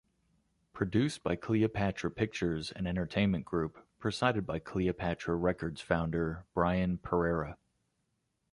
[0.73, 7.55] Produced by Cleopatra Pictures and Entertainment Group, presided by Cleopatra Records founder Brian Perera.